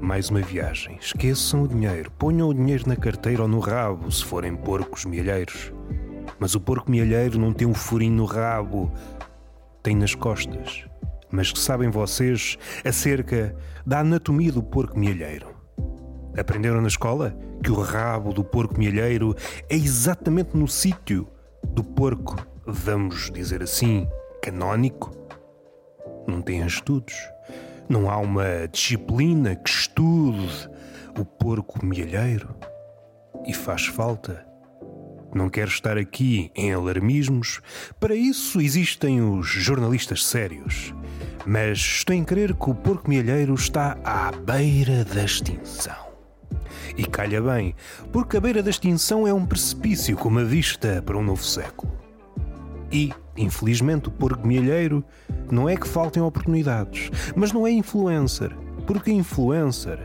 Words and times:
Mais 0.00 0.30
uma 0.30 0.40
viagem. 0.40 0.96
Esqueçam 0.98 1.62
o 1.62 1.68
dinheiro. 1.68 2.10
Ponham 2.12 2.48
o 2.48 2.54
dinheiro 2.54 2.88
na 2.88 2.96
carteira 2.96 3.42
ou 3.42 3.48
no 3.48 3.58
rabo, 3.60 4.10
se 4.10 4.24
forem 4.24 4.56
porcos 4.56 5.04
mielheiros. 5.04 5.72
Mas 6.38 6.54
o 6.54 6.60
porco 6.60 6.90
mielheiro 6.90 7.38
não 7.38 7.52
tem 7.52 7.66
um 7.66 7.74
furinho 7.74 8.16
no 8.16 8.24
rabo, 8.24 8.90
tem 9.82 9.94
nas 9.94 10.14
costas. 10.14 10.86
Mas 11.30 11.52
que 11.52 11.58
sabem 11.58 11.90
vocês 11.90 12.56
acerca 12.82 13.54
da 13.84 14.00
anatomia 14.00 14.50
do 14.50 14.62
porco 14.62 14.98
mielheiro? 14.98 15.54
Aprenderam 16.36 16.80
na 16.80 16.88
escola 16.88 17.36
que 17.62 17.70
o 17.70 17.80
rabo 17.80 18.32
do 18.32 18.42
porco 18.42 18.78
mielheiro 18.78 19.36
é 19.68 19.76
exatamente 19.76 20.56
no 20.56 20.66
sítio 20.66 21.28
do 21.68 21.84
porco, 21.84 22.36
vamos 22.66 23.30
dizer 23.30 23.62
assim, 23.62 24.08
canónico? 24.42 25.10
Não 26.26 26.40
têm 26.40 26.64
estudos. 26.64 27.14
Não 27.90 28.08
há 28.08 28.18
uma 28.18 28.68
disciplina 28.70 29.56
que 29.56 29.68
estude 29.68 30.70
o 31.18 31.24
porco 31.24 31.84
mielheiro. 31.84 32.54
E 33.44 33.52
faz 33.52 33.86
falta. 33.86 34.46
Não 35.34 35.50
quero 35.50 35.70
estar 35.70 35.98
aqui 35.98 36.52
em 36.54 36.72
alarmismos, 36.72 37.60
para 37.98 38.14
isso 38.14 38.60
existem 38.60 39.20
os 39.20 39.48
jornalistas 39.48 40.24
sérios. 40.24 40.94
Mas 41.44 41.78
estou 41.78 42.14
em 42.14 42.22
crer 42.22 42.54
que 42.54 42.70
o 42.70 42.74
porco 42.76 43.10
mielheiro 43.10 43.54
está 43.54 43.98
à 44.04 44.30
beira 44.30 45.04
da 45.04 45.24
extinção. 45.24 46.10
E 46.96 47.04
calha 47.04 47.42
bem, 47.42 47.74
porque 48.12 48.36
a 48.36 48.40
beira 48.40 48.62
da 48.62 48.70
extinção 48.70 49.26
é 49.26 49.34
um 49.34 49.44
precipício 49.44 50.16
com 50.16 50.28
uma 50.28 50.44
vista 50.44 51.02
para 51.04 51.18
um 51.18 51.24
novo 51.24 51.42
século. 51.42 51.92
E, 52.92 53.12
infelizmente, 53.36 54.06
o 54.06 54.12
porco 54.12 54.46
mielheiro 54.46 55.04
não 55.54 55.68
é 55.68 55.76
que 55.76 55.88
faltem 55.88 56.22
oportunidades, 56.22 57.10
mas 57.34 57.52
não 57.52 57.66
é 57.66 57.70
influencer, 57.70 58.56
porque 58.86 59.10
influencer 59.10 59.98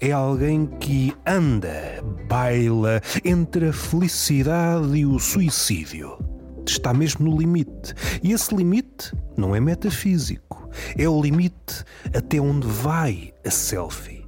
é 0.00 0.12
alguém 0.12 0.66
que 0.66 1.14
anda, 1.26 2.02
baila 2.26 3.02
entre 3.24 3.68
a 3.68 3.72
felicidade 3.72 4.96
e 4.96 5.04
o 5.04 5.18
suicídio. 5.18 6.18
Está 6.66 6.94
mesmo 6.94 7.28
no 7.28 7.36
limite. 7.36 7.94
E 8.22 8.32
esse 8.32 8.54
limite 8.54 9.14
não 9.36 9.54
é 9.54 9.60
metafísico, 9.60 10.68
é 10.96 11.08
o 11.08 11.20
limite 11.20 11.84
até 12.14 12.40
onde 12.40 12.66
vai 12.66 13.34
a 13.44 13.50
selfie. 13.50 14.26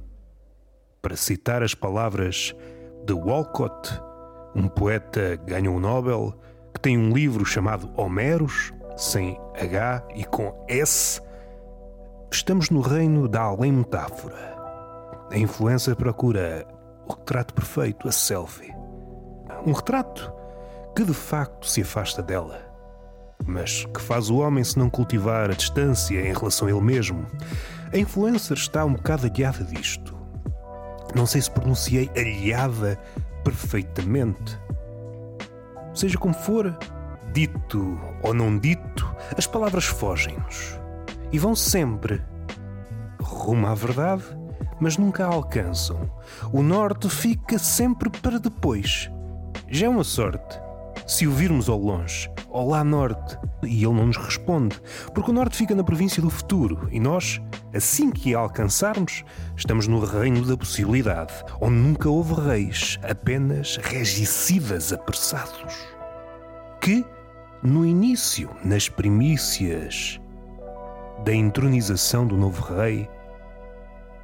Para 1.01 1.15
citar 1.15 1.63
as 1.63 1.73
palavras 1.73 2.53
de 3.05 3.13
Walcott, 3.13 3.89
um 4.55 4.67
poeta 4.67 5.35
ganhou 5.47 5.75
o 5.75 5.79
Nobel, 5.79 6.39
que 6.73 6.79
tem 6.79 6.97
um 6.97 7.11
livro 7.11 7.45
chamado 7.45 7.89
Homeros, 7.97 8.71
sem 8.95 9.39
H 9.59 10.03
e 10.15 10.23
com 10.25 10.53
S, 10.67 11.21
estamos 12.31 12.69
no 12.69 12.81
reino 12.81 13.27
da 13.27 13.41
além 13.41 13.71
metáfora 13.71 14.53
a 15.33 15.37
influência 15.37 15.95
procura 15.95 16.63
o 17.07 17.13
retrato 17.13 17.55
perfeito, 17.55 18.07
a 18.07 18.11
selfie. 18.11 18.71
Um 19.65 19.71
retrato 19.71 20.31
que 20.95 21.03
de 21.03 21.13
facto 21.13 21.67
se 21.67 21.81
afasta 21.81 22.21
dela. 22.21 22.61
Mas 23.43 23.83
que 23.85 23.99
faz 23.99 24.29
o 24.29 24.37
homem 24.37 24.63
se 24.63 24.77
não 24.77 24.91
cultivar 24.91 25.49
a 25.49 25.55
distância 25.55 26.19
em 26.19 26.33
relação 26.33 26.67
a 26.67 26.71
ele 26.71 26.81
mesmo? 26.81 27.25
A 27.91 27.97
influencer 27.97 28.55
está 28.55 28.85
um 28.85 28.93
bocado 28.93 29.25
aliada 29.25 29.63
disto. 29.63 30.15
Não 31.15 31.25
sei 31.25 31.41
se 31.41 31.49
pronunciei 31.49 32.11
aliada 32.15 32.99
perfeitamente. 33.43 34.59
Seja 35.95 36.19
como 36.19 36.35
for, 36.35 36.77
dito 37.33 37.99
ou 38.21 38.33
não 38.33 38.57
dito, 38.57 39.15
as 39.37 39.47
palavras 39.47 39.85
fogem-nos 39.85 40.79
e 41.31 41.39
vão 41.39 41.55
sempre 41.55 42.21
rumo 43.19 43.67
à 43.67 43.73
verdade 43.73 44.23
mas 44.79 44.97
nunca 44.97 45.25
a 45.25 45.27
alcançam. 45.27 46.09
O 46.51 46.61
norte 46.61 47.09
fica 47.09 47.57
sempre 47.57 48.09
para 48.09 48.37
depois. 48.37 49.09
Já 49.69 49.85
é 49.85 49.89
uma 49.89 50.03
sorte. 50.03 50.59
Se 51.07 51.25
o 51.25 51.31
virmos 51.31 51.69
ao 51.69 51.79
longe, 51.79 52.29
Olá 52.49 52.83
Norte, 52.83 53.37
e 53.63 53.83
ele 53.83 53.93
não 53.93 54.07
nos 54.07 54.17
responde, 54.17 54.79
porque 55.13 55.31
o 55.31 55.33
Norte 55.33 55.57
fica 55.57 55.73
na 55.73 55.83
província 55.83 56.21
do 56.21 56.29
futuro 56.29 56.87
e 56.91 56.99
nós, 56.99 57.41
assim 57.73 58.11
que 58.11 58.35
a 58.35 58.39
alcançarmos, 58.39 59.23
estamos 59.55 59.87
no 59.87 59.99
reino 59.99 60.45
da 60.45 60.55
possibilidade, 60.55 61.33
onde 61.59 61.75
nunca 61.75 62.09
houve 62.09 62.35
reis, 62.35 62.99
apenas 63.03 63.77
regicidas 63.77 64.93
apressados. 64.93 65.73
Que, 66.79 67.05
no 67.63 67.85
início, 67.85 68.49
nas 68.61 68.89
primícias 68.89 70.19
da 71.23 71.33
entronização 71.33 72.27
do 72.27 72.35
novo 72.35 72.61
rei, 72.61 73.09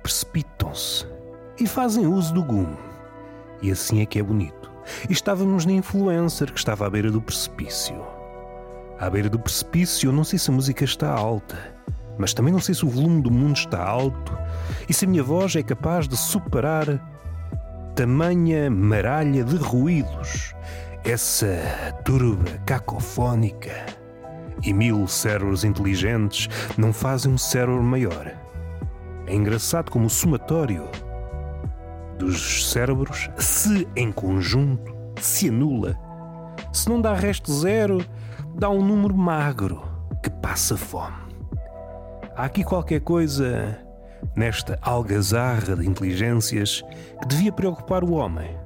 precipitam-se 0.04 1.08
e 1.58 1.66
fazem 1.66 2.06
uso 2.06 2.34
do 2.34 2.44
gume. 2.44 2.78
E 3.62 3.72
assim 3.72 4.02
é 4.02 4.06
que 4.06 4.20
é 4.20 4.24
bonito. 4.24 4.70
Estávamos 5.10 5.66
na 5.66 5.72
influencer 5.72 6.52
que 6.52 6.60
estava 6.60 6.86
à 6.86 6.90
beira 6.90 7.10
do 7.10 7.22
precipício. 7.22 7.96
À 9.00 9.10
beira 9.10 9.30
do 9.30 9.40
precipício, 9.40 10.12
não 10.12 10.26
sei 10.26 10.38
se 10.38 10.50
a 10.50 10.54
música 10.54 10.84
está 10.84 11.10
alta, 11.10 11.58
mas 12.18 12.34
também 12.34 12.52
não 12.52 12.60
sei 12.60 12.76
se 12.76 12.86
o 12.86 12.90
volume 12.90 13.22
do 13.22 13.32
mundo 13.32 13.56
está 13.56 13.82
alto 13.82 14.38
e 14.90 14.94
se 14.94 15.06
a 15.06 15.08
minha 15.08 15.24
voz 15.24 15.56
é 15.56 15.64
capaz 15.64 16.10
de 16.10 16.18
superar 16.18 16.86
tamanha 17.96 18.70
maralha 18.70 19.44
de 19.46 19.56
ruídos, 19.56 20.54
essa 21.04 21.48
turba 22.04 22.52
cacofónica. 22.66 23.86
E 24.64 24.74
mil 24.74 25.08
cérebros 25.08 25.64
inteligentes 25.64 26.50
não 26.78 26.92
fazem 26.92 27.32
um 27.32 27.38
cérebro 27.38 27.82
maior. 27.82 28.34
É 29.26 29.34
engraçado 29.34 29.90
como 29.90 30.08
o 30.08 30.10
somatório 30.10 30.90
dos 32.18 32.70
cérebros, 32.70 33.30
se 33.38 33.88
em 33.96 34.12
conjunto, 34.12 34.94
se 35.22 35.48
anula. 35.48 35.98
Se 36.74 36.90
não 36.90 37.00
dá 37.00 37.14
resto 37.14 37.54
zero, 37.54 38.06
dá 38.56 38.70
um 38.70 38.86
número 38.86 39.16
magro 39.16 39.82
que 40.22 40.30
passa 40.30 40.76
fome. 40.76 41.30
Há 42.36 42.46
aqui 42.46 42.64
qualquer 42.64 43.00
coisa 43.02 43.80
nesta 44.36 44.78
algazarra 44.82 45.76
de 45.76 45.88
inteligências 45.88 46.84
que 47.22 47.28
devia 47.28 47.52
preocupar 47.52 48.04
o 48.04 48.12
homem. 48.12 48.58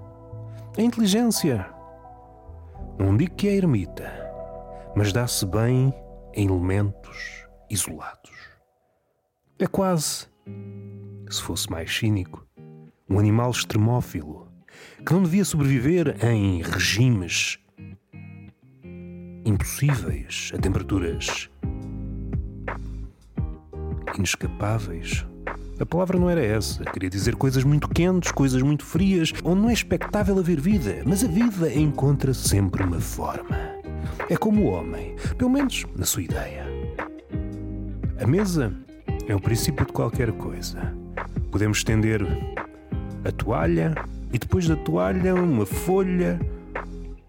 A 0.78 0.82
inteligência, 0.82 1.66
não 2.98 3.16
digo 3.18 3.36
que 3.36 3.48
é 3.48 3.56
ermita, 3.56 4.12
mas 4.96 5.12
dá-se 5.12 5.46
bem 5.46 5.94
em 6.34 6.48
elementos 6.48 7.48
isolados. 7.70 8.32
É 9.60 9.68
quase 9.68 10.28
se 11.30 11.42
fosse 11.42 11.70
mais 11.70 11.96
cínico, 11.96 12.46
um 13.10 13.20
animal 13.20 13.52
extremófilo 13.52 14.52
que 15.06 15.14
não 15.14 15.24
devia 15.24 15.46
sobreviver 15.46 16.24
em 16.24 16.62
regimes 16.62 17.58
impossíveis 19.46 20.52
a 20.56 20.58
temperaturas 20.58 21.50
inescapáveis. 24.18 25.26
A 25.80 25.86
palavra 25.86 26.20
não 26.20 26.30
era 26.30 26.44
essa. 26.44 26.84
Queria 26.86 27.10
dizer 27.10 27.36
coisas 27.36 27.64
muito 27.64 27.90
quentes, 27.90 28.32
coisas 28.32 28.62
muito 28.62 28.86
frias, 28.86 29.34
onde 29.44 29.62
não 29.62 29.70
é 29.70 29.74
expectável 29.74 30.38
haver 30.38 30.60
vida, 30.60 31.02
mas 31.06 31.24
a 31.24 31.28
vida 31.28 31.74
encontra 31.74 32.34
sempre 32.34 32.84
uma 32.84 33.00
forma. 33.00 33.58
É 34.30 34.38
como 34.38 34.64
o 34.64 34.68
homem, 34.68 35.16
pelo 35.38 35.50
menos 35.50 35.86
na 35.96 36.06
sua 36.06 36.24
ideia. 36.24 36.66
A 38.22 38.28
mesa 38.28 38.72
é 39.28 39.36
o 39.36 39.40
princípio 39.40 39.86
de 39.86 39.92
qualquer 39.92 40.32
coisa. 40.34 40.94
Podemos 41.52 41.80
estender 41.80 42.22
a 43.26 43.32
toalha 43.32 43.96
e 44.32 44.38
depois 44.38 44.68
da 44.68 44.76
toalha 44.76 45.34
uma 45.36 45.66
folha, 45.66 46.40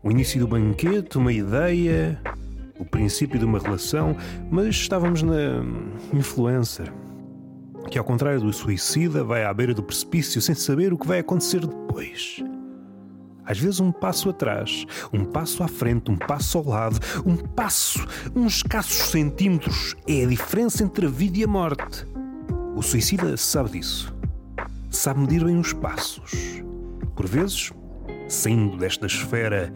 o 0.03 0.11
início 0.11 0.39
do 0.39 0.47
banquete, 0.47 1.17
uma 1.17 1.33
ideia, 1.33 2.21
o 2.79 2.85
princípio 2.85 3.39
de 3.39 3.45
uma 3.45 3.59
relação, 3.59 4.17
mas 4.51 4.67
estávamos 4.67 5.23
na 5.23 5.65
influencer, 6.13 6.93
que 7.95 7.99
ao 7.99 8.05
contrário 8.05 8.41
do 8.41 8.53
suicida 8.53 9.23
vai 9.23 9.45
à 9.45 9.55
beira 9.55 9.73
do 9.73 9.81
precipício 9.81 10.43
sem 10.43 10.53
saber 10.53 10.93
o 10.93 10.99
que 10.99 11.07
vai 11.07 11.21
acontecer 11.21 11.61
depois. 11.61 12.43
Às 13.45 13.61
vezes 13.61 13.79
um 13.79 13.93
passo 13.93 14.31
atrás, 14.31 14.85
um 15.13 15.25
passo 15.25 15.63
à 15.63 15.69
frente, 15.69 16.11
um 16.11 16.17
passo 16.17 16.59
ao 16.59 16.65
lado, 16.65 16.99
um 17.25 17.37
passo, 17.37 18.05
uns 18.35 18.57
escassos 18.57 19.13
centímetros 19.13 19.95
é 20.09 20.25
a 20.25 20.27
diferença 20.27 20.83
entre 20.83 21.07
a 21.07 21.09
vida 21.09 21.39
e 21.39 21.45
a 21.45 21.47
morte. 21.47 22.05
O 22.75 22.83
suicida 22.83 23.37
sabe 23.37 23.79
disso. 23.79 24.13
Sabe 24.91 25.21
medir 25.21 25.45
bem 25.45 25.57
os 25.57 25.73
passos. 25.73 26.33
Por 27.15 27.29
vezes, 27.29 27.71
saindo 28.29 28.77
desta 28.77 29.07
esfera 29.07 29.73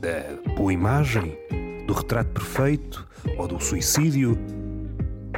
da 0.00 0.52
boa 0.56 0.72
imagem, 0.72 1.38
do 1.86 1.92
retrato 1.92 2.30
perfeito 2.30 3.06
ou 3.38 3.46
do 3.46 3.62
suicídio, 3.62 4.36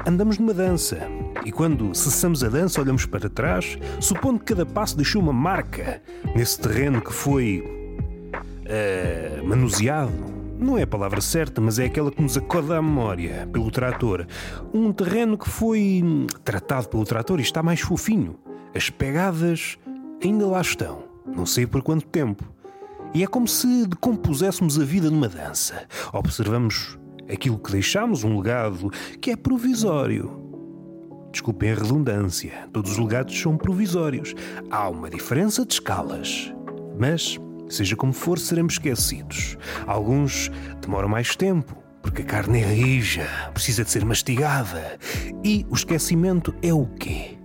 andamos 0.06 0.38
numa 0.38 0.54
dança. 0.54 1.15
E 1.44 1.52
quando 1.52 1.94
cessamos 1.94 2.42
a 2.42 2.48
dança, 2.48 2.80
olhamos 2.80 3.06
para 3.06 3.28
trás, 3.28 3.78
supondo 4.00 4.40
que 4.40 4.46
cada 4.46 4.66
passo 4.66 4.96
deixou 4.96 5.22
uma 5.22 5.32
marca 5.32 6.02
nesse 6.34 6.60
terreno 6.60 7.00
que 7.00 7.12
foi 7.12 7.62
uh, 7.62 9.46
manuseado 9.46 10.36
não 10.58 10.78
é 10.78 10.82
a 10.82 10.86
palavra 10.86 11.20
certa, 11.20 11.60
mas 11.60 11.78
é 11.78 11.84
aquela 11.84 12.10
que 12.10 12.22
nos 12.22 12.36
acorda 12.36 12.78
à 12.78 12.82
memória 12.82 13.46
pelo 13.52 13.70
trator. 13.70 14.26
Um 14.72 14.90
terreno 14.90 15.36
que 15.36 15.48
foi 15.48 16.02
tratado 16.44 16.88
pelo 16.88 17.04
trator 17.04 17.38
e 17.38 17.42
está 17.42 17.62
mais 17.62 17.80
fofinho. 17.80 18.38
As 18.74 18.88
pegadas 18.88 19.78
ainda 20.22 20.46
lá 20.46 20.60
estão, 20.60 21.04
não 21.26 21.44
sei 21.44 21.66
por 21.66 21.82
quanto 21.82 22.06
tempo. 22.06 22.42
E 23.12 23.22
é 23.22 23.26
como 23.26 23.46
se 23.46 23.86
decompuséssemos 23.86 24.78
a 24.78 24.84
vida 24.84 25.10
numa 25.10 25.28
dança. 25.28 25.86
Observamos 26.12 26.98
aquilo 27.30 27.58
que 27.58 27.72
deixamos, 27.72 28.24
um 28.24 28.36
legado 28.36 28.90
que 29.20 29.30
é 29.30 29.36
provisório. 29.36 30.45
Desculpem 31.36 31.70
a 31.70 31.74
redundância, 31.74 32.66
todos 32.72 32.92
os 32.92 32.96
legados 32.96 33.38
são 33.38 33.58
provisórios. 33.58 34.34
Há 34.70 34.88
uma 34.88 35.10
diferença 35.10 35.66
de 35.66 35.74
escalas. 35.74 36.50
Mas, 36.98 37.38
seja 37.68 37.94
como 37.94 38.14
for, 38.14 38.38
seremos 38.38 38.72
esquecidos. 38.72 39.58
Alguns 39.86 40.50
demoram 40.80 41.10
mais 41.10 41.36
tempo, 41.36 41.76
porque 42.00 42.22
a 42.22 42.24
carne 42.24 42.62
é 42.62 42.72
rija, 42.72 43.28
precisa 43.52 43.84
de 43.84 43.90
ser 43.90 44.02
mastigada. 44.02 44.98
E 45.44 45.66
o 45.68 45.74
esquecimento 45.74 46.54
é 46.62 46.72
o 46.72 46.86
quê? 46.86 47.36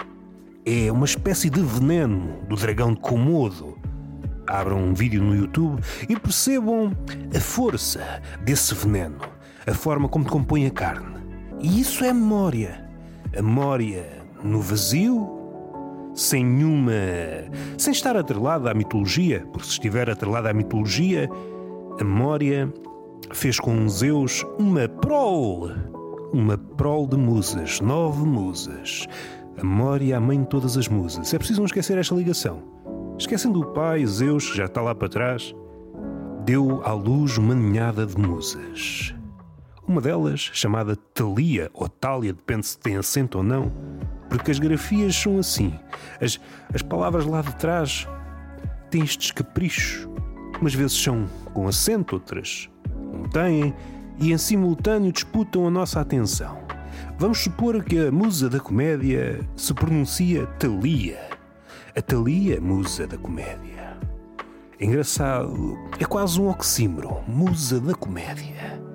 É 0.65 0.89
uma 0.89 1.05
espécie 1.05 1.49
de 1.49 1.61
veneno 1.61 2.39
do 2.47 2.55
dragão 2.55 2.93
de 2.93 3.01
Komodo. 3.01 3.77
Abram 4.47 4.81
um 4.81 4.93
vídeo 4.93 5.21
no 5.21 5.35
YouTube 5.35 5.81
e 6.07 6.17
percebam 6.17 6.95
a 7.35 7.39
força 7.41 8.21
desse 8.41 8.73
veneno, 8.73 9.19
a 9.67 9.73
forma 9.73 10.07
como 10.07 10.23
compõe 10.23 10.65
a 10.65 10.71
carne. 10.71 11.17
E 11.59 11.81
isso 11.81 12.05
é 12.05 12.13
memória. 12.13 12.80
A 13.37 13.41
memória 13.41 14.21
no 14.43 14.59
vazio, 14.59 15.29
sem 16.13 16.43
nenhuma. 16.45 16.91
sem 17.77 17.91
estar 17.91 18.15
atrelada 18.17 18.69
à 18.69 18.73
mitologia, 18.73 19.45
porque 19.51 19.67
se 19.67 19.73
estiver 19.73 20.09
atrelada 20.09 20.49
à 20.49 20.53
mitologia, 20.53 21.29
a 21.99 22.03
memória 22.03 22.71
fez 23.31 23.59
com 23.59 23.87
Zeus 23.87 24.45
uma 24.59 24.87
prole, 24.87 25.73
uma 26.33 26.57
prole 26.57 27.07
de 27.07 27.17
musas, 27.17 27.79
nove 27.79 28.25
musas. 28.25 29.07
A 29.57 29.63
memória 29.63 30.17
a 30.17 30.19
mãe 30.19 30.41
de 30.41 30.47
todas 30.47 30.77
as 30.77 30.87
musas. 30.87 31.33
É 31.33 31.37
preciso 31.37 31.59
não 31.59 31.65
esquecer 31.65 31.97
esta 31.97 32.15
ligação. 32.15 32.63
Esquecendo 33.17 33.61
o 33.61 33.65
pai, 33.67 34.05
Zeus, 34.05 34.49
que 34.49 34.57
já 34.57 34.65
está 34.65 34.81
lá 34.81 34.95
para 34.95 35.09
trás, 35.09 35.53
deu 36.43 36.81
à 36.83 36.93
luz 36.93 37.37
uma 37.37 37.53
ninhada 37.53 38.05
de 38.05 38.17
musas. 38.17 39.13
Uma 39.91 39.99
delas, 39.99 40.49
chamada 40.53 40.95
Talia 40.95 41.69
ou 41.73 41.89
Tália, 41.89 42.31
depende 42.31 42.65
se 42.65 42.79
tem 42.79 42.95
acento 42.95 43.39
ou 43.39 43.43
não, 43.43 43.69
porque 44.29 44.49
as 44.49 44.57
grafias 44.57 45.13
são 45.13 45.37
assim. 45.37 45.77
As, 46.21 46.39
as 46.73 46.81
palavras 46.81 47.25
lá 47.25 47.41
de 47.41 47.53
trás 47.57 48.07
têm 48.89 49.03
estes 49.03 49.31
caprichos. 49.31 50.07
Umas 50.61 50.73
vezes 50.73 50.93
são 50.93 51.27
com 51.53 51.67
acento, 51.67 52.15
outras 52.15 52.69
não 53.11 53.23
têm, 53.23 53.75
e 54.17 54.31
em 54.31 54.37
simultâneo 54.37 55.11
disputam 55.11 55.67
a 55.67 55.69
nossa 55.69 55.99
atenção. 55.99 56.57
Vamos 57.19 57.39
supor 57.39 57.83
que 57.83 57.99
a 57.99 58.09
musa 58.13 58.49
da 58.49 58.61
comédia 58.61 59.41
se 59.57 59.73
pronuncia 59.73 60.47
Thalia. 60.57 61.19
A 61.93 62.01
Thalia, 62.01 62.61
musa 62.61 63.05
da 63.05 63.17
comédia. 63.17 63.99
Engraçado, 64.79 65.77
é 65.99 66.05
quase 66.05 66.39
um 66.39 66.47
oxímoro, 66.47 67.17
musa 67.27 67.81
da 67.81 67.93
comédia. 67.93 68.89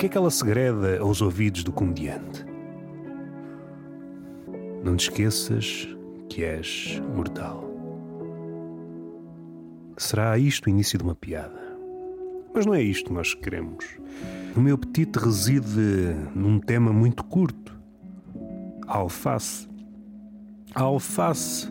Que 0.00 0.06
é 0.06 0.08
que 0.08 0.16
ela 0.16 0.30
segreda 0.30 0.98
aos 0.98 1.20
ouvidos 1.20 1.62
do 1.62 1.70
comediante? 1.70 2.42
Não 4.82 4.96
te 4.96 5.10
esqueças 5.10 5.86
que 6.26 6.42
és 6.42 6.98
mortal. 7.14 7.70
Será 9.98 10.38
isto 10.38 10.64
o 10.64 10.70
início 10.70 10.96
de 10.96 11.04
uma 11.04 11.14
piada? 11.14 11.76
Mas 12.54 12.64
não 12.64 12.74
é 12.74 12.82
isto 12.82 13.08
que 13.08 13.12
nós 13.12 13.34
queremos. 13.34 13.84
O 14.56 14.60
meu 14.62 14.76
apetite 14.76 15.18
reside 15.18 16.16
num 16.34 16.58
tema 16.58 16.94
muito 16.94 17.22
curto: 17.22 17.78
a 18.86 18.96
alface. 18.96 19.68
A 20.74 20.80
alface 20.80 21.70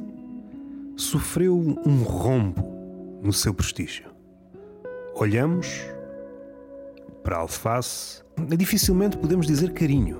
sofreu 0.95 1.57
um 1.83 2.03
rombo 2.03 3.19
no 3.23 3.33
seu 3.33 3.55
prestígio. 3.55 4.05
Olhamos 5.15 5.83
para 7.23 7.37
a 7.37 7.39
alface, 7.39 8.23
dificilmente 8.57 9.17
podemos 9.17 9.45
dizer 9.45 9.73
carinho. 9.73 10.19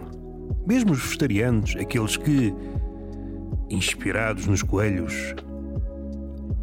Mesmo 0.68 0.92
os 0.92 1.02
vegetarianos, 1.02 1.76
aqueles 1.80 2.18
que, 2.18 2.54
inspirados 3.70 4.48
nos 4.48 4.62
coelhos, 4.62 5.36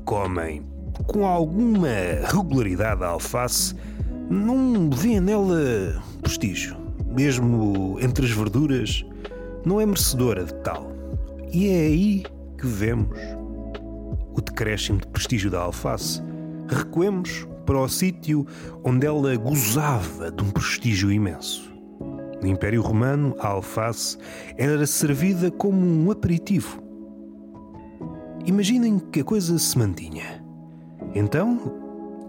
comem 0.04 0.66
com 1.06 1.26
alguma 1.26 1.88
regularidade 2.24 3.02
a 3.02 3.08
alface, 3.08 3.74
não 4.30 4.90
vê 4.90 5.20
nela 5.20 6.02
prestígio. 6.22 6.76
Mesmo 7.16 7.98
entre 8.00 8.26
as 8.26 8.30
verduras, 8.30 9.04
não 9.64 9.80
é 9.80 9.86
merecedora 9.86 10.44
de 10.44 10.54
tal. 10.56 10.92
E 11.52 11.68
é 11.68 11.80
aí 11.86 12.24
que 12.58 12.66
vemos 12.66 13.18
o 14.34 14.40
decréscimo 14.40 14.98
de 14.98 15.06
prestígio 15.08 15.50
da 15.50 15.60
alface. 15.60 16.22
Recuemos 16.68 17.46
para 17.66 17.80
o 17.80 17.88
sítio 17.88 18.46
onde 18.84 19.06
ela 19.06 19.36
gozava 19.36 20.30
de 20.30 20.42
um 20.42 20.50
prestígio 20.50 21.10
imenso. 21.10 21.74
No 22.40 22.46
Império 22.46 22.80
Romano, 22.80 23.34
a 23.40 23.48
alface 23.48 24.16
era 24.56 24.86
servida 24.86 25.50
como 25.50 25.84
um 25.84 26.10
aperitivo. 26.10 26.80
Imaginem 28.46 28.98
que 28.98 29.20
a 29.20 29.24
coisa 29.24 29.58
se 29.58 29.76
mantinha. 29.76 30.44
Então, 31.14 31.74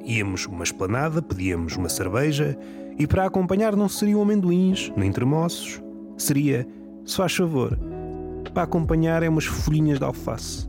íamos 0.04 0.48
uma 0.48 0.64
esplanada, 0.64 1.22
pedíamos 1.22 1.76
uma 1.76 1.90
cerveja 1.90 2.58
e 2.98 3.06
para 3.06 3.26
acompanhar 3.26 3.76
não 3.76 3.88
seriam 3.88 4.22
amendoins 4.22 4.92
nem 4.98 5.12
tremoços, 5.12 5.82
seria, 6.18 6.68
se 7.06 7.16
faz 7.16 7.36
favor, 7.36 7.78
para 8.54 8.64
acompanhar 8.64 9.22
é 9.22 9.30
umas 9.30 9.46
folhinhas 9.46 10.00
de 10.00 10.06
alface. 10.06 10.68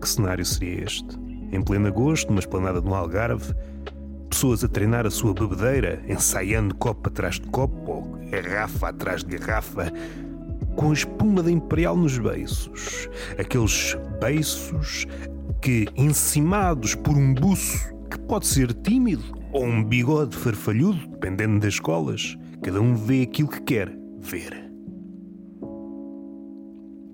Que 0.00 0.08
cenário 0.08 0.46
seria 0.46 0.84
este? 0.84 1.17
Em 1.50 1.62
pleno 1.62 1.86
agosto, 1.86 2.28
numa 2.28 2.40
esplanada 2.40 2.80
no 2.80 2.94
Algarve, 2.94 3.54
pessoas 4.28 4.62
a 4.62 4.68
treinar 4.68 5.06
a 5.06 5.10
sua 5.10 5.32
bebedeira, 5.32 6.02
ensaiando 6.08 6.74
copo 6.74 7.08
atrás 7.08 7.36
de 7.36 7.46
copo 7.48 7.90
ou 7.90 8.18
garrafa 8.30 8.88
atrás 8.88 9.24
de 9.24 9.36
garrafa, 9.38 9.92
com 10.76 10.90
a 10.90 10.92
espuma 10.92 11.42
da 11.42 11.50
Imperial 11.50 11.96
nos 11.96 12.18
beiços. 12.18 13.08
Aqueles 13.38 13.96
beiços 14.20 15.06
que, 15.60 15.86
encimados 15.96 16.94
por 16.94 17.16
um 17.16 17.34
buço 17.34 17.92
que 18.10 18.18
pode 18.20 18.46
ser 18.46 18.72
tímido 18.72 19.24
ou 19.52 19.64
um 19.64 19.82
bigode 19.82 20.36
farfalhudo, 20.36 21.08
dependendo 21.08 21.60
das 21.60 21.74
escolas, 21.74 22.36
cada 22.62 22.80
um 22.80 22.94
vê 22.94 23.22
aquilo 23.22 23.48
que 23.48 23.62
quer 23.62 23.92
ver. 24.20 24.68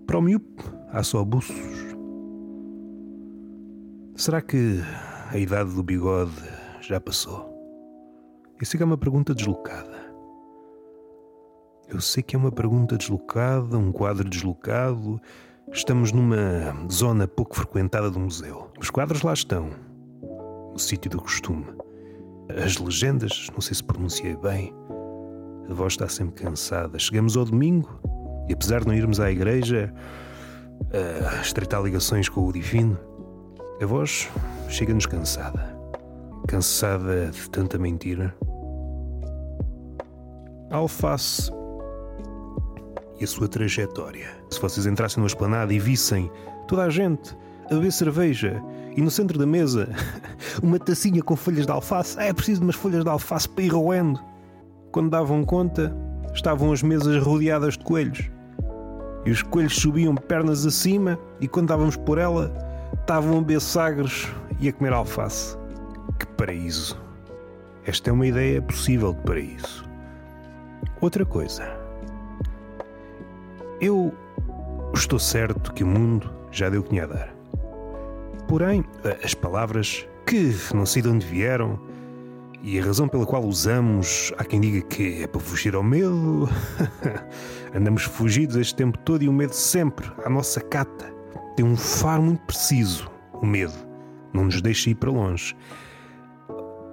Para 0.07 0.19
o 0.19 0.23
miúpe, 0.23 0.63
há 0.91 1.03
só 1.03 1.25
buços. 1.25 1.94
Será 4.17 4.41
que 4.41 4.81
a 5.31 5.39
idade 5.39 5.75
do 5.75 5.83
bigode 5.83 6.33
já 6.81 7.01
passou? 7.01 7.53
Isso 8.61 8.77
é, 8.77 8.83
é 8.83 8.85
uma 8.85 8.97
pergunta 8.97 9.35
deslocada. 9.35 10.05
Eu 11.89 12.01
sei 12.01 12.23
que 12.23 12.35
é 12.35 12.39
uma 12.39 12.53
pergunta 12.53 12.97
deslocada, 12.97 13.77
um 13.77 13.93
quadro 13.93 14.29
deslocado, 14.29 15.21
Estamos 15.73 16.13
numa 16.13 16.37
zona 16.93 17.27
pouco 17.27 17.56
frequentada 17.56 18.11
do 18.11 18.21
museu. 18.21 18.71
Os 18.79 18.91
quadros 18.91 19.23
lá 19.23 19.33
estão, 19.33 19.71
no 20.73 20.79
sítio 20.79 21.11
do 21.11 21.21
costume. 21.21 21.67
As 22.65 22.77
legendas, 22.77 23.49
não 23.53 23.61
sei 23.61 23.75
se 23.75 23.83
pronunciei 23.83 24.37
bem, 24.37 24.73
a 25.69 25.75
voz 25.75 25.94
está 25.94 26.06
sempre 26.06 26.44
cansada. 26.44 26.99
Chegamos 26.99 27.37
ao 27.37 27.44
domingo 27.44 27.99
e, 28.49 28.53
apesar 28.53 28.83
de 28.83 28.87
não 28.87 28.94
irmos 28.94 29.19
à 29.19 29.33
igreja 29.33 29.93
a 30.93 31.41
estreitar 31.41 31.83
ligações 31.83 32.29
com 32.29 32.47
o 32.47 32.53
divino, 32.53 32.99
a 33.84 33.86
voz 33.86 34.31
chega-nos 34.67 35.05
cansada. 35.05 35.76
Cansada 36.48 37.31
de 37.31 37.50
tanta 37.50 37.76
mentira. 37.76 38.34
A 40.70 40.76
alface 40.76 41.53
e 43.20 43.24
a 43.24 43.26
sua 43.26 43.46
trajetória. 43.46 44.29
Se 44.50 44.58
vocês 44.58 44.86
entrassem 44.86 45.19
numa 45.19 45.26
esplanada 45.26 45.72
e 45.72 45.79
vissem 45.79 46.31
toda 46.67 46.84
a 46.84 46.88
gente 46.88 47.36
a 47.70 47.74
beber 47.74 47.93
cerveja 47.93 48.62
e 48.96 49.03
no 49.03 49.10
centro 49.10 49.38
da 49.38 49.46
mesa 49.46 49.86
uma 50.62 50.79
tacinha 50.79 51.22
com 51.22 51.36
folhas 51.36 51.67
de 51.67 51.72
alface, 51.72 52.19
ah, 52.19 52.24
é 52.24 52.32
preciso 52.32 52.62
umas 52.62 52.76
folhas 52.76 53.05
de 53.05 53.10
alface 53.10 53.46
para 53.46 53.64
ir 53.64 53.69
roendo. 53.69 54.19
Quando 54.93 55.10
davam 55.10 55.44
conta, 55.44 55.94
estavam 56.32 56.72
as 56.72 56.82
mesas 56.82 57.22
rodeadas 57.22 57.76
de 57.76 57.84
coelhos. 57.84 58.31
E 59.26 59.31
os 59.31 59.43
coelhos 59.43 59.76
subiam 59.76 60.14
pernas 60.14 60.64
acima 60.64 61.19
e 61.38 61.46
quando 61.46 61.67
estávamos 61.67 61.96
por 61.96 62.17
ela, 62.17 62.74
estavam 63.05 63.37
a 63.37 63.41
beber 63.41 63.61
sagres 63.61 64.27
e 64.58 64.67
a 64.67 64.73
comer 64.73 64.94
alface. 64.94 65.58
Que 66.19 66.27
paraíso! 66.27 66.99
Esta 67.84 68.08
é 68.08 68.13
uma 68.15 68.27
ideia 68.27 68.63
possível 68.63 69.13
de 69.13 69.20
paraíso. 69.20 69.84
Outra 71.03 71.27
coisa. 71.27 71.69
Eu 73.79 74.15
estou 74.94 75.19
certo 75.19 75.75
que 75.75 75.84
o 75.84 75.87
mundo 75.87 76.32
já 76.51 76.70
deu 76.70 76.81
o 76.81 76.82
que 76.82 76.91
tinha 76.91 77.05
a 77.05 77.06
dar. 77.06 77.34
Porém, 78.49 78.82
as 79.23 79.34
palavras 79.34 80.08
que 80.25 80.55
não 80.75 80.87
sei 80.87 81.03
de 81.03 81.08
onde 81.08 81.27
vieram 81.27 81.79
e 82.63 82.81
a 82.81 82.82
razão 82.82 83.06
pela 83.06 83.27
qual 83.27 83.44
usamos, 83.44 84.32
há 84.39 84.44
quem 84.44 84.63
diga 84.63 84.81
que 84.81 85.23
é 85.23 85.27
para 85.27 85.43
fugir 85.43 85.75
ao 85.75 85.82
medo. 85.82 86.49
Andamos 87.77 88.05
fugidos 88.05 88.56
este 88.56 88.77
tempo 88.77 88.96
todo 89.01 89.23
e 89.23 89.29
o 89.29 89.32
medo 89.32 89.53
sempre 89.53 90.11
à 90.25 90.31
nossa 90.31 90.58
cata. 90.63 91.14
Tem 91.56 91.65
um 91.65 91.77
faro 91.77 92.23
muito 92.23 92.43
preciso, 92.43 93.11
o 93.34 93.46
medo. 93.46 93.75
Não 94.32 94.44
nos 94.44 94.61
deixa 94.61 94.91
ir 94.91 94.96
para 94.96 95.11
longe. 95.11 95.55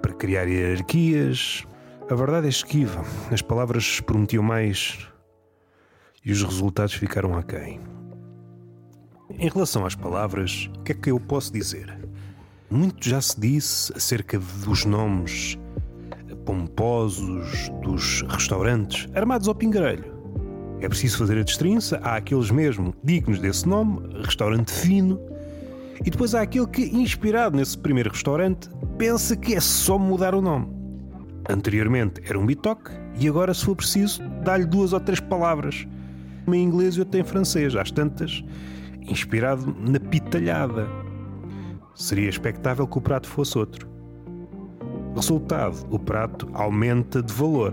Para 0.00 0.12
criar 0.14 0.44
hierarquias. 0.44 1.64
A 2.08 2.14
verdade 2.14 2.46
é 2.46 2.50
esquiva. 2.50 3.04
As 3.30 3.42
palavras 3.42 4.00
prometiam 4.00 4.42
mais 4.42 5.08
e 6.24 6.30
os 6.30 6.42
resultados 6.42 6.94
ficaram 6.94 7.36
aquém. 7.36 7.80
Em 9.30 9.48
relação 9.48 9.84
às 9.84 9.94
palavras, 9.94 10.70
o 10.78 10.82
que 10.82 10.92
é 10.92 10.94
que 10.94 11.10
eu 11.10 11.18
posso 11.18 11.52
dizer? 11.52 11.98
Muito 12.70 13.08
já 13.08 13.20
se 13.20 13.38
disse 13.40 13.92
acerca 13.96 14.38
dos 14.38 14.84
nomes 14.84 15.58
pomposos 16.44 17.68
dos 17.82 18.22
restaurantes 18.22 19.08
armados 19.14 19.48
ao 19.48 19.54
pingarelho. 19.54 20.11
É 20.82 20.88
preciso 20.88 21.18
fazer 21.18 21.38
a 21.38 21.44
destrinça, 21.44 22.00
há 22.02 22.16
aqueles 22.16 22.50
mesmo 22.50 22.92
dignos 23.04 23.38
desse 23.38 23.68
nome, 23.68 24.00
restaurante 24.24 24.72
fino, 24.72 25.16
e 26.04 26.10
depois 26.10 26.34
há 26.34 26.42
aquele 26.42 26.66
que, 26.66 26.82
inspirado 26.82 27.56
nesse 27.56 27.78
primeiro 27.78 28.10
restaurante, 28.10 28.68
pensa 28.98 29.36
que 29.36 29.54
é 29.54 29.60
só 29.60 29.96
mudar 29.96 30.34
o 30.34 30.42
nome. 30.42 30.66
Anteriormente 31.48 32.20
era 32.24 32.36
um 32.36 32.44
bitoque 32.44 32.90
e 33.16 33.28
agora, 33.28 33.54
se 33.54 33.64
for 33.64 33.76
preciso, 33.76 34.20
dá-lhe 34.42 34.66
duas 34.66 34.92
ou 34.92 34.98
três 34.98 35.20
palavras. 35.20 35.86
Uma 36.48 36.56
em 36.56 36.64
inglês 36.64 36.96
e 36.96 36.98
outra 36.98 37.20
em 37.20 37.24
francês, 37.24 37.76
às 37.76 37.92
tantas, 37.92 38.42
inspirado 39.02 39.72
na 39.78 40.00
pitalhada. 40.00 40.88
Seria 41.94 42.28
expectável 42.28 42.88
que 42.88 42.98
o 42.98 43.00
prato 43.00 43.28
fosse 43.28 43.56
outro. 43.56 43.88
Resultado: 45.14 45.86
o 45.90 45.98
prato 45.98 46.48
aumenta 46.52 47.22
de 47.22 47.32
valor. 47.32 47.72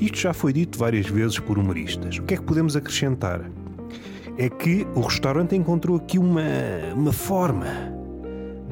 Isto 0.00 0.18
já 0.18 0.32
foi 0.32 0.52
dito 0.52 0.78
várias 0.78 1.06
vezes 1.06 1.38
por 1.38 1.58
humoristas. 1.58 2.18
O 2.18 2.22
que 2.22 2.34
é 2.34 2.36
que 2.36 2.42
podemos 2.42 2.76
acrescentar? 2.76 3.50
É 4.36 4.48
que 4.48 4.86
o 4.94 5.00
restaurante 5.00 5.54
encontrou 5.54 5.96
aqui 5.96 6.18
uma, 6.18 6.42
uma 6.94 7.12
forma 7.12 7.66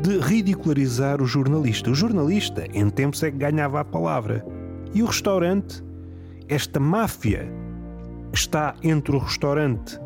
de 0.02 0.18
ridicularizar 0.18 1.20
o 1.20 1.26
jornalista. 1.26 1.90
O 1.90 1.94
jornalista, 1.94 2.66
em 2.72 2.88
tempos, 2.88 3.22
é 3.22 3.30
que 3.30 3.36
ganhava 3.36 3.80
a 3.80 3.84
palavra. 3.84 4.44
E 4.94 5.02
o 5.02 5.06
restaurante, 5.06 5.84
esta 6.48 6.80
máfia 6.80 7.52
que 8.32 8.38
está 8.38 8.74
entre 8.82 9.14
o 9.14 9.18
restaurante 9.18 9.98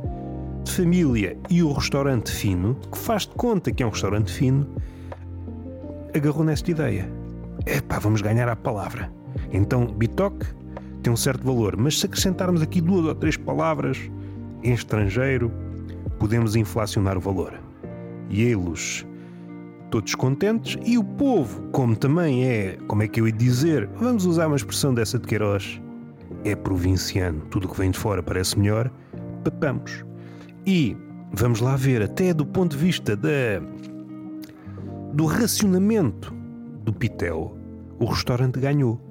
de 0.64 0.72
família 0.72 1.36
e 1.48 1.62
o 1.62 1.72
restaurante 1.72 2.30
fino, 2.30 2.76
que 2.90 2.98
faz 2.98 3.22
de 3.22 3.34
conta 3.34 3.70
que 3.70 3.82
é 3.82 3.86
um 3.86 3.90
restaurante 3.90 4.32
fino, 4.32 4.66
agarrou 6.14 6.44
nesta 6.44 6.70
ideia. 6.70 7.08
Epá, 7.66 7.98
vamos 7.98 8.20
ganhar 8.20 8.48
a 8.48 8.56
palavra. 8.56 9.12
Então, 9.52 9.86
bitoque 9.86 10.46
tem 11.04 11.12
um 11.12 11.16
certo 11.16 11.44
valor, 11.44 11.76
mas 11.76 12.00
se 12.00 12.06
acrescentarmos 12.06 12.62
aqui 12.62 12.80
duas 12.80 13.04
ou 13.04 13.14
três 13.14 13.36
palavras 13.36 14.10
em 14.62 14.72
estrangeiro, 14.72 15.52
podemos 16.18 16.56
inflacionar 16.56 17.18
o 17.18 17.20
valor. 17.20 17.60
E 18.30 18.42
eles, 18.42 19.06
todos 19.90 20.14
contentes, 20.14 20.78
e 20.82 20.96
o 20.96 21.04
povo, 21.04 21.60
como 21.72 21.94
também 21.94 22.48
é, 22.48 22.78
como 22.88 23.02
é 23.02 23.08
que 23.08 23.20
eu 23.20 23.26
ia 23.26 23.32
dizer, 23.32 23.86
vamos 23.96 24.24
usar 24.24 24.46
uma 24.46 24.56
expressão 24.56 24.94
dessa 24.94 25.18
de 25.18 25.26
Queiroz, 25.26 25.78
é 26.42 26.56
provinciano, 26.56 27.42
tudo 27.50 27.68
que 27.68 27.76
vem 27.76 27.90
de 27.90 27.98
fora 27.98 28.22
parece 28.22 28.58
melhor, 28.58 28.90
papamos. 29.44 30.02
E 30.64 30.96
vamos 31.34 31.60
lá 31.60 31.76
ver, 31.76 32.00
até 32.00 32.32
do 32.32 32.46
ponto 32.46 32.78
de 32.78 32.82
vista 32.82 33.14
da, 33.14 33.60
do 35.12 35.26
racionamento 35.26 36.32
do 36.82 36.94
Pitel, 36.94 37.54
o 37.98 38.06
restaurante 38.06 38.58
ganhou. 38.58 39.03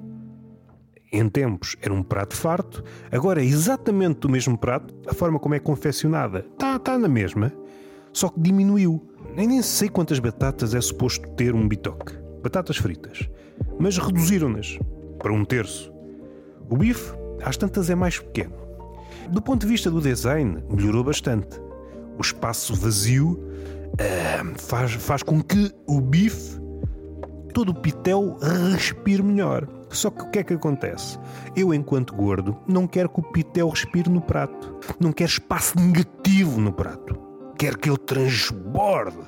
Em 1.14 1.28
tempos 1.28 1.76
era 1.80 1.94
um 1.94 2.02
prato 2.02 2.34
farto, 2.34 2.82
agora 3.08 3.40
é 3.40 3.44
exatamente 3.44 4.26
o 4.26 4.28
mesmo 4.28 4.58
prato, 4.58 4.92
a 5.06 5.14
forma 5.14 5.38
como 5.38 5.54
é 5.54 5.60
confeccionada 5.60 6.44
está 6.54 6.76
tá 6.76 6.98
na 6.98 7.06
mesma, 7.06 7.52
só 8.12 8.28
que 8.28 8.40
diminuiu. 8.40 9.00
Nem, 9.36 9.46
nem 9.46 9.62
sei 9.62 9.88
quantas 9.88 10.18
batatas 10.18 10.74
é 10.74 10.80
suposto 10.80 11.28
ter 11.36 11.54
um 11.54 11.68
bitoque. 11.68 12.18
Batatas 12.42 12.78
fritas. 12.78 13.30
Mas 13.78 13.96
reduziram-nas 13.96 14.76
para 15.20 15.32
um 15.32 15.44
terço. 15.44 15.92
O 16.68 16.76
bife, 16.76 17.12
às 17.44 17.56
tantas, 17.56 17.88
é 17.90 17.94
mais 17.94 18.18
pequeno. 18.18 18.56
Do 19.30 19.40
ponto 19.40 19.60
de 19.60 19.68
vista 19.68 19.88
do 19.88 20.00
design, 20.00 20.64
melhorou 20.68 21.04
bastante. 21.04 21.60
O 22.18 22.22
espaço 22.22 22.74
vazio 22.74 23.38
uh, 23.92 24.60
faz, 24.60 24.94
faz 24.94 25.22
com 25.22 25.40
que 25.40 25.72
o 25.86 26.00
bife, 26.00 26.58
todo 27.52 27.68
o 27.68 27.74
pitel, 27.74 28.36
respire 28.72 29.22
melhor. 29.22 29.68
Só 29.94 30.10
que 30.10 30.22
o 30.22 30.30
que 30.30 30.40
é 30.40 30.44
que 30.44 30.54
acontece? 30.54 31.18
Eu, 31.56 31.72
enquanto 31.72 32.14
gordo, 32.14 32.56
não 32.66 32.86
quero 32.86 33.08
que 33.08 33.20
o 33.20 33.22
pitel 33.22 33.68
respire 33.68 34.10
no 34.10 34.20
prato. 34.20 34.78
Não 34.98 35.12
quero 35.12 35.30
espaço 35.30 35.78
negativo 35.78 36.60
no 36.60 36.72
prato. 36.72 37.18
Quero 37.56 37.78
que 37.78 37.88
ele 37.88 37.98
transborde. 37.98 39.18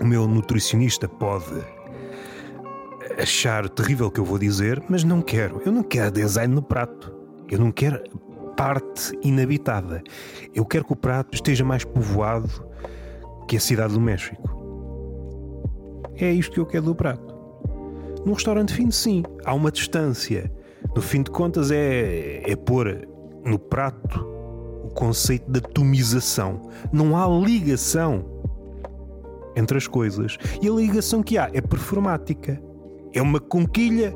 O 0.00 0.04
meu 0.04 0.26
nutricionista 0.26 1.08
pode 1.08 1.64
achar 3.18 3.68
terrível 3.68 4.08
o 4.08 4.10
que 4.10 4.18
eu 4.18 4.24
vou 4.24 4.38
dizer, 4.38 4.82
mas 4.88 5.04
não 5.04 5.22
quero. 5.22 5.62
Eu 5.64 5.72
não 5.72 5.82
quero 5.82 6.10
design 6.10 6.52
no 6.52 6.62
prato. 6.62 7.14
Eu 7.48 7.58
não 7.58 7.70
quero 7.70 8.02
parte 8.56 9.16
inabitada. 9.22 10.02
Eu 10.54 10.64
quero 10.64 10.84
que 10.84 10.92
o 10.92 10.96
prato 10.96 11.34
esteja 11.34 11.64
mais 11.64 11.84
povoado 11.84 12.48
que 13.46 13.56
a 13.56 13.60
cidade 13.60 13.94
do 13.94 14.00
México. 14.00 14.50
É 16.16 16.30
isto 16.30 16.52
que 16.52 16.60
eu 16.60 16.66
quero 16.66 16.86
do 16.86 16.94
prato. 16.94 17.33
Num 18.24 18.32
restaurante 18.32 18.72
fino, 18.72 18.90
sim, 18.90 19.22
há 19.44 19.54
uma 19.54 19.70
distância. 19.70 20.50
No 20.94 21.02
fim 21.02 21.22
de 21.22 21.30
contas, 21.30 21.70
é, 21.70 22.42
é 22.50 22.56
pôr 22.56 23.06
no 23.44 23.58
prato 23.58 24.26
o 24.84 24.88
conceito 24.88 25.50
de 25.50 25.58
atomização. 25.58 26.62
Não 26.92 27.16
há 27.16 27.26
ligação 27.26 28.24
entre 29.56 29.76
as 29.76 29.86
coisas. 29.86 30.36
E 30.60 30.68
a 30.68 30.72
ligação 30.72 31.22
que 31.22 31.38
há 31.38 31.50
é 31.52 31.60
performática. 31.60 32.60
É 33.12 33.22
uma 33.22 33.40
conquilha 33.40 34.12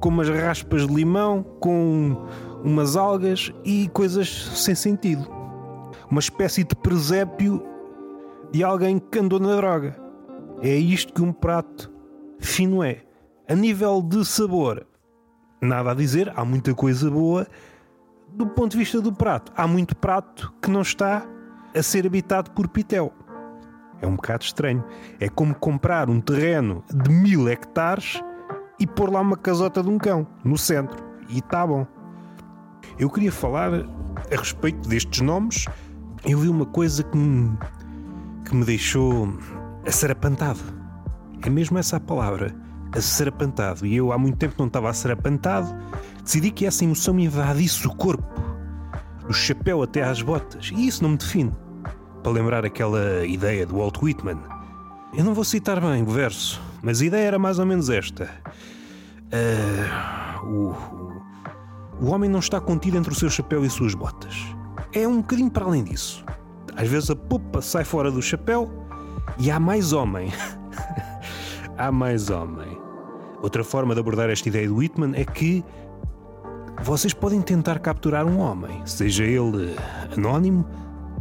com 0.00 0.08
umas 0.08 0.28
raspas 0.28 0.86
de 0.86 0.94
limão, 0.94 1.42
com 1.60 2.16
umas 2.62 2.96
algas 2.96 3.52
e 3.64 3.88
coisas 3.88 4.28
sem 4.54 4.74
sentido. 4.74 5.26
Uma 6.10 6.20
espécie 6.20 6.64
de 6.64 6.74
presépio 6.74 7.62
de 8.50 8.62
alguém 8.62 8.98
que 8.98 9.18
andou 9.18 9.38
na 9.38 9.56
droga. 9.56 9.96
É 10.62 10.74
isto 10.74 11.12
que 11.12 11.22
um 11.22 11.32
prato 11.32 11.92
fino 12.38 12.82
é. 12.82 13.03
A 13.46 13.54
nível 13.54 14.00
de 14.00 14.24
sabor, 14.24 14.86
nada 15.60 15.90
a 15.90 15.94
dizer, 15.94 16.32
há 16.34 16.42
muita 16.46 16.74
coisa 16.74 17.10
boa. 17.10 17.46
Do 18.32 18.46
ponto 18.46 18.72
de 18.72 18.78
vista 18.78 19.02
do 19.02 19.12
prato, 19.12 19.52
há 19.54 19.66
muito 19.66 19.94
prato 19.94 20.50
que 20.62 20.70
não 20.70 20.80
está 20.80 21.26
a 21.76 21.82
ser 21.82 22.06
habitado 22.06 22.52
por 22.52 22.68
pitel. 22.68 23.12
É 24.00 24.06
um 24.06 24.16
bocado 24.16 24.44
estranho. 24.44 24.82
É 25.20 25.28
como 25.28 25.54
comprar 25.54 26.08
um 26.08 26.22
terreno 26.22 26.82
de 26.90 27.10
mil 27.10 27.46
hectares 27.46 28.22
e 28.80 28.86
pôr 28.86 29.12
lá 29.12 29.20
uma 29.20 29.36
casota 29.36 29.82
de 29.82 29.90
um 29.90 29.98
cão 29.98 30.26
no 30.42 30.56
centro. 30.56 31.04
E 31.28 31.40
está 31.40 31.66
bom. 31.66 31.86
Eu 32.98 33.10
queria 33.10 33.30
falar 33.30 33.72
a 33.74 34.36
respeito 34.36 34.88
destes 34.88 35.20
nomes. 35.20 35.66
Eu 36.24 36.38
vi 36.38 36.48
uma 36.48 36.64
coisa 36.64 37.02
que 37.02 37.14
me, 37.14 37.58
que 38.46 38.56
me 38.56 38.64
deixou 38.64 39.28
acerapantado. 39.86 40.60
É 41.42 41.50
mesmo 41.50 41.78
essa 41.78 41.98
a 41.98 42.00
palavra, 42.00 42.63
acerapantado. 42.98 43.86
E 43.86 43.96
eu 43.96 44.12
há 44.12 44.18
muito 44.18 44.38
tempo 44.38 44.54
não 44.58 44.66
estava 44.66 44.90
acerapantado. 44.90 45.74
Decidi 46.22 46.50
que 46.50 46.66
essa 46.66 46.84
emoção 46.84 47.14
me 47.14 47.24
invadisse 47.24 47.86
o 47.86 47.94
corpo, 47.94 48.40
do 49.26 49.32
chapéu 49.32 49.82
até 49.82 50.02
às 50.02 50.22
botas. 50.22 50.70
E 50.74 50.86
isso 50.86 51.02
não 51.02 51.10
me 51.10 51.16
define. 51.16 51.52
Para 52.22 52.32
lembrar 52.32 52.64
aquela 52.64 53.24
ideia 53.26 53.66
do 53.66 53.76
Walt 53.76 54.02
Whitman. 54.02 54.38
Eu 55.12 55.24
não 55.24 55.34
vou 55.34 55.44
citar 55.44 55.80
bem 55.80 56.02
o 56.02 56.06
verso, 56.06 56.60
mas 56.82 57.00
a 57.00 57.04
ideia 57.04 57.26
era 57.26 57.38
mais 57.38 57.58
ou 57.58 57.66
menos 57.66 57.88
esta. 57.88 58.28
Uh, 59.32 60.46
o, 60.46 62.04
o 62.04 62.10
homem 62.10 62.28
não 62.28 62.40
está 62.40 62.60
contido 62.60 62.96
entre 62.96 63.12
o 63.12 63.14
seu 63.14 63.30
chapéu 63.30 63.64
e 63.64 63.70
suas 63.70 63.94
botas. 63.94 64.34
É 64.92 65.06
um 65.06 65.18
bocadinho 65.18 65.50
para 65.50 65.64
além 65.64 65.84
disso. 65.84 66.24
Às 66.76 66.88
vezes 66.88 67.10
a 67.10 67.16
pupa 67.16 67.62
sai 67.62 67.84
fora 67.84 68.10
do 68.10 68.20
chapéu 68.20 68.70
e 69.38 69.50
há 69.50 69.60
mais 69.60 69.92
homem. 69.92 70.32
há 71.78 71.92
mais 71.92 72.30
homem. 72.30 72.73
Outra 73.44 73.62
forma 73.62 73.92
de 73.92 74.00
abordar 74.00 74.30
esta 74.30 74.48
ideia 74.48 74.66
do 74.66 74.76
Whitman 74.76 75.12
é 75.14 75.22
que 75.22 75.62
vocês 76.82 77.12
podem 77.12 77.42
tentar 77.42 77.78
capturar 77.78 78.24
um 78.24 78.38
homem, 78.38 78.80
seja 78.86 79.22
ele 79.22 79.76
anónimo, 80.16 80.64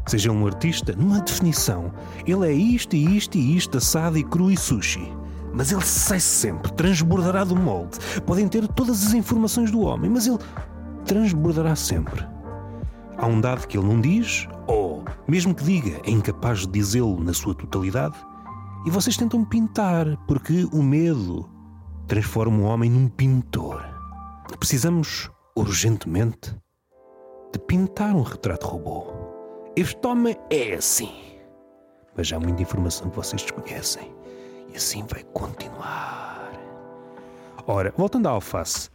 seja 0.07 0.31
ele 0.31 0.37
um 0.37 0.47
artista, 0.47 0.93
numa 0.93 1.19
definição. 1.19 1.91
Ele 2.25 2.47
é 2.47 2.53
isto 2.53 2.95
e 2.95 3.17
isto 3.17 3.37
e 3.37 3.57
isto, 3.57 3.77
assado 3.77 4.17
e 4.17 4.23
cru 4.23 4.49
e 4.49 4.55
sushi. 4.55 5.11
Mas 5.53 5.73
ele 5.73 5.81
sai 5.81 6.21
sempre, 6.21 6.71
transbordará 6.71 7.43
do 7.43 7.57
molde. 7.57 7.99
Podem 8.25 8.47
ter 8.47 8.69
todas 8.69 9.05
as 9.05 9.13
informações 9.13 9.69
do 9.69 9.81
homem, 9.81 10.09
mas 10.09 10.25
ele 10.25 10.39
transbordará 11.03 11.75
sempre. 11.75 12.25
Há 13.17 13.27
um 13.27 13.41
dado 13.41 13.67
que 13.67 13.77
ele 13.77 13.85
não 13.85 13.99
diz, 13.99 14.47
ou, 14.65 15.03
mesmo 15.27 15.53
que 15.53 15.65
diga, 15.65 15.99
é 16.05 16.09
incapaz 16.09 16.59
de 16.59 16.67
dizê-lo 16.67 17.21
na 17.21 17.33
sua 17.33 17.53
totalidade, 17.53 18.15
e 18.85 18.89
vocês 18.89 19.17
tentam 19.17 19.43
pintar, 19.43 20.17
porque 20.25 20.65
o 20.71 20.81
medo 20.81 21.51
transforma 22.07 22.57
o 22.59 22.63
homem 22.63 22.89
num 22.89 23.07
pintor. 23.07 23.83
Precisamos, 24.59 25.29
urgentemente, 25.55 26.55
de 27.51 27.59
pintar 27.59 28.15
um 28.15 28.21
retrato 28.21 28.67
robô. 28.67 29.13
Este 29.75 30.05
homem 30.05 30.37
é 30.49 30.73
assim. 30.73 31.11
Mas 32.15 32.31
há 32.31 32.39
muita 32.39 32.61
informação 32.61 33.09
que 33.09 33.15
vocês 33.15 33.41
desconhecem. 33.41 34.13
E 34.71 34.75
assim 34.75 35.03
vai 35.07 35.23
continuar. 35.33 36.51
Ora, 37.65 37.93
voltando 37.97 38.27
à 38.27 38.31
alface. 38.31 38.89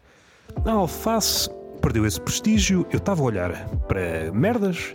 A 0.65 0.73
alface 0.73 1.49
perdeu 1.81 2.07
esse 2.07 2.21
prestígio. 2.21 2.87
Eu 2.91 2.99
estava 2.99 3.23
a 3.23 3.25
olhar 3.25 3.69
para 3.89 4.31
merdas. 4.33 4.95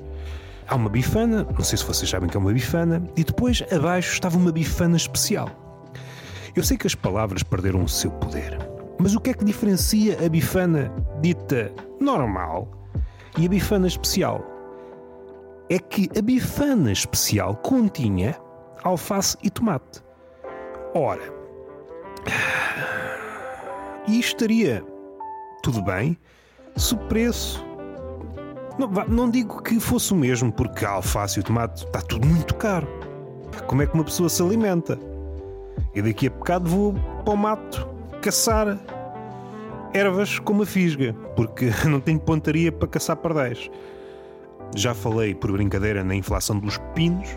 Há 0.68 0.76
uma 0.76 0.90
bifana, 0.90 1.44
não 1.44 1.64
sei 1.64 1.78
se 1.78 1.86
vocês 1.86 2.10
sabem 2.10 2.30
que 2.30 2.38
é 2.38 2.40
uma 2.40 2.54
bifana, 2.54 3.04
e 3.18 3.24
depois 3.24 3.62
abaixo 3.70 4.14
estava 4.14 4.38
uma 4.38 4.52
bifana 4.52 4.96
especial. 4.96 5.50
Eu 6.56 6.64
sei 6.64 6.78
que 6.78 6.86
as 6.86 6.94
palavras 6.94 7.42
perderam 7.42 7.84
o 7.84 7.90
seu 7.90 8.12
poder, 8.12 8.58
mas 9.00 9.16
o 9.16 9.20
que 9.20 9.32
é 9.32 9.34
que 9.34 9.44
diferencia 9.44 10.24
a 10.24 10.30
bifana 10.30 10.94
dita 11.20 11.74
normal 12.00 12.72
e 13.38 13.48
a 13.48 13.50
bifana 13.50 13.88
especial? 13.88 14.46
É 15.68 15.80
que 15.80 16.08
a 16.16 16.22
bifana 16.22 16.92
especial 16.92 17.56
continha 17.56 18.38
alface 18.84 19.36
e 19.42 19.50
tomate. 19.50 20.04
Ora, 20.94 21.24
e 24.08 24.20
estaria 24.20 24.86
tudo 25.64 25.82
bem 25.82 26.16
se 26.76 26.94
o 26.94 26.98
preço. 27.08 27.66
Não, 28.78 28.88
não 29.08 29.30
digo 29.30 29.60
que 29.64 29.80
fosse 29.80 30.14
o 30.14 30.16
mesmo, 30.16 30.52
porque 30.52 30.86
a 30.86 30.92
alface 30.92 31.40
e 31.40 31.42
o 31.42 31.44
tomate 31.44 31.84
está 31.84 32.00
tudo 32.00 32.28
muito 32.28 32.54
caro. 32.56 32.88
Como 33.66 33.82
é 33.82 33.88
que 33.88 33.94
uma 33.96 34.04
pessoa 34.04 34.30
se 34.30 34.42
alimenta? 34.42 35.00
E 35.94 36.02
daqui 36.02 36.28
a 36.28 36.30
bocado 36.30 36.70
vou 36.70 36.94
para 37.24 37.34
o 37.34 37.38
mato 37.38 37.88
caçar 38.22 38.78
ervas 39.94 40.40
com 40.40 40.54
uma 40.54 40.66
fisga, 40.66 41.14
porque 41.36 41.70
não 41.88 42.00
tenho 42.00 42.20
pontaria 42.20 42.72
para 42.72 42.88
caçar 42.88 43.16
pardais. 43.18 43.70
Já 44.76 44.94
falei 44.94 45.36
por 45.36 45.52
brincadeira 45.52 46.04
na 46.04 46.16
inflação 46.16 46.58
dos 46.58 46.78
pepinos, 46.78 47.30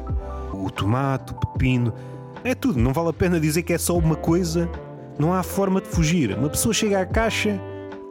o 0.52 0.71
tomate, 0.71 1.33
o 1.33 1.37
pepino, 1.37 1.93
é 2.43 2.55
tudo, 2.55 2.78
não 2.78 2.93
vale 2.93 3.11
a 3.11 3.12
pena 3.12 3.38
dizer 3.38 3.62
que 3.62 3.73
é 3.73 3.78
só 3.78 3.97
uma 3.99 4.16
coisa, 4.16 4.71
não 5.19 5.35
há 5.35 5.43
forma 5.43 5.81
de 5.81 5.88
fugir. 5.88 6.37
Uma 6.37 6.49
pessoa 6.49 6.73
chega 6.73 7.00
à 7.00 7.07
caixa 7.07 7.61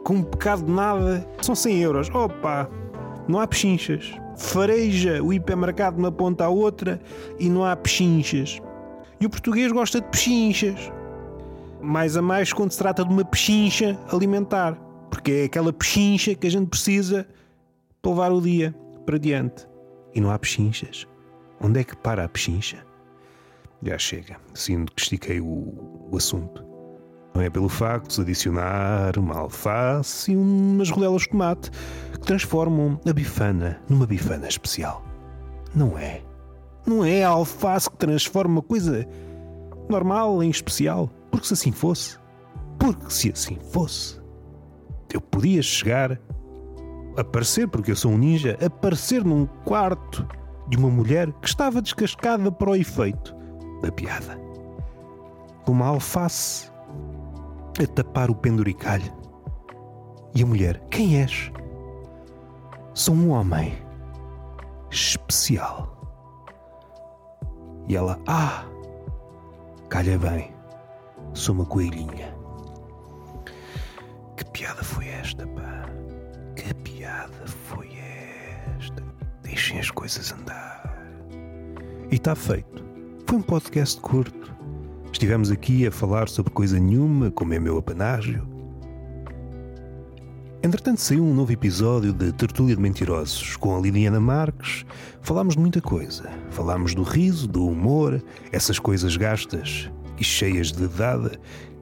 com 0.04 0.14
um 0.14 0.22
pecado 0.22 0.64
de 0.64 0.70
nada, 0.70 1.26
são 1.40 1.54
100 1.54 1.82
euros. 1.82 2.10
Opa, 2.10 2.70
não 3.26 3.40
há 3.40 3.46
pechinchas. 3.46 4.12
Fareja 4.36 5.22
o 5.22 5.32
hipermercado 5.32 5.96
de 5.96 6.02
uma 6.02 6.12
ponta 6.12 6.44
à 6.44 6.48
outra 6.48 7.00
e 7.38 7.48
não 7.48 7.64
há 7.64 7.74
pechinchas. 7.74 8.60
E 9.20 9.26
o 9.26 9.30
português 9.30 9.72
gosta 9.72 10.00
de 10.00 10.08
pechinchas. 10.08 10.92
Mais 11.80 12.16
a 12.16 12.22
mais 12.22 12.52
quando 12.52 12.72
se 12.72 12.78
trata 12.78 13.04
de 13.04 13.12
uma 13.12 13.24
pechincha 13.24 13.98
alimentar. 14.12 14.74
Porque 15.10 15.30
é 15.32 15.44
aquela 15.44 15.72
pechincha 15.72 16.34
que 16.34 16.46
a 16.46 16.50
gente 16.50 16.68
precisa 16.68 17.26
para 18.02 18.10
levar 18.10 18.32
o 18.32 18.40
dia 18.40 18.74
para 19.04 19.18
diante. 19.18 19.66
E 20.14 20.20
não 20.20 20.30
há 20.30 20.38
pechinchas. 20.38 21.06
Onde 21.60 21.80
é 21.80 21.84
que 21.84 21.96
para 21.96 22.24
a 22.24 22.28
pechincha? 22.28 22.84
Já 23.82 23.98
chega, 23.98 24.36
sinto 24.54 24.92
que 24.92 25.02
estiquei 25.02 25.40
o, 25.40 26.08
o 26.10 26.16
assunto. 26.16 26.64
Não 27.34 27.42
é 27.42 27.50
pelo 27.50 27.68
facto 27.68 28.14
de 28.14 28.22
adicionar 28.22 29.18
uma 29.18 29.36
alface 29.36 30.32
e 30.32 30.36
umas 30.36 30.88
rodelas 30.88 31.22
de 31.22 31.28
tomate 31.28 31.70
que 32.12 32.20
transformam 32.20 32.98
a 33.06 33.12
bifana 33.12 33.78
numa 33.88 34.06
bifana 34.06 34.48
especial. 34.48 35.04
Não 35.74 35.98
é. 35.98 36.22
Não 36.86 37.04
é 37.04 37.24
a 37.24 37.28
alface 37.28 37.90
que 37.90 37.96
transforma 37.96 38.54
uma 38.54 38.62
coisa 38.62 39.06
normal 39.88 40.42
em 40.42 40.50
especial. 40.50 41.10
Porque 41.30 41.48
se 41.48 41.54
assim 41.54 41.72
fosse, 41.72 42.18
porque 42.78 43.10
se 43.10 43.32
assim 43.32 43.58
fosse, 43.72 44.20
eu 45.12 45.20
podia 45.20 45.62
chegar, 45.62 46.20
aparecer, 47.16 47.68
porque 47.68 47.90
eu 47.90 47.96
sou 47.96 48.12
um 48.12 48.18
ninja, 48.18 48.56
aparecer 48.64 49.24
num 49.24 49.46
quarto 49.64 50.26
de 50.68 50.76
uma 50.76 50.88
mulher 50.88 51.32
que 51.32 51.48
estava 51.48 51.82
descascada 51.82 52.50
para 52.50 52.70
o 52.70 52.76
efeito 52.76 53.34
da 53.82 53.90
piada. 53.90 54.40
Uma 55.66 55.86
alface 55.86 56.70
a 57.82 57.86
tapar 57.86 58.30
o 58.30 58.34
penduricalho. 58.34 59.12
E 60.34 60.42
a 60.42 60.46
mulher: 60.46 60.80
Quem 60.90 61.20
és? 61.20 61.50
Sou 62.94 63.14
um 63.14 63.30
homem 63.30 63.76
especial. 64.90 65.95
E 67.88 67.96
ela: 67.96 68.18
Ah, 68.26 68.64
calha 69.88 70.18
bem, 70.18 70.52
sou 71.34 71.54
uma 71.54 71.66
coelhinha. 71.66 72.34
Que 74.36 74.44
piada 74.46 74.82
foi 74.82 75.08
esta, 75.08 75.46
pá? 75.46 75.88
Que 76.54 76.74
piada 76.74 77.46
foi 77.46 77.90
esta? 78.76 79.02
Deixem 79.42 79.78
as 79.78 79.90
coisas 79.90 80.32
andar. 80.32 80.82
E 82.10 82.16
está 82.16 82.34
feito. 82.34 82.84
Foi 83.26 83.38
um 83.38 83.42
podcast 83.42 84.00
curto 84.00 84.46
Estivemos 85.16 85.50
aqui 85.50 85.86
a 85.86 85.90
falar 85.90 86.28
sobre 86.28 86.52
coisa 86.52 86.78
nenhuma, 86.78 87.30
como 87.30 87.54
é 87.54 87.58
meu 87.58 87.78
apanágio. 87.78 88.46
Entretanto, 90.66 91.00
saiu 91.00 91.22
um 91.22 91.32
novo 91.32 91.52
episódio 91.52 92.12
de 92.12 92.32
Tertúlia 92.32 92.74
de 92.74 92.82
Mentirosos 92.82 93.54
com 93.54 93.76
a 93.76 93.80
Liliana 93.80 94.18
Marques. 94.18 94.84
Falámos 95.22 95.54
de 95.54 95.60
muita 95.60 95.80
coisa. 95.80 96.28
Falámos 96.50 96.92
do 96.92 97.04
riso, 97.04 97.46
do 97.46 97.68
humor, 97.68 98.20
essas 98.50 98.76
coisas 98.76 99.16
gastas 99.16 99.88
e 100.18 100.24
cheias 100.24 100.72
de 100.72 100.88
dada. 100.88 101.38